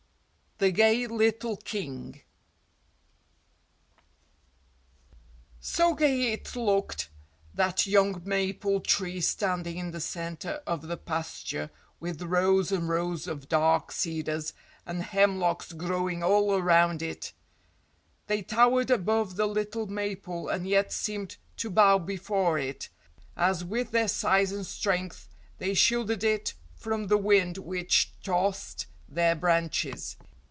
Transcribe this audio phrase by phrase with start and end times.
[0.63, 2.25] THE GAY LITTLE KING MARY
[5.59, 7.09] STEWART So gay it looked,
[7.55, 13.25] that young maple tree standing in the centre of the pasture with rows and rows
[13.25, 14.53] of dark cedars
[14.85, 17.33] and hemlocks growing all around it!
[18.27, 22.89] They towered above the little maple and yet seemed to bow before it,
[23.35, 25.27] as with their size and strength
[25.57, 30.17] they shielded it from the wind which tossed their branches.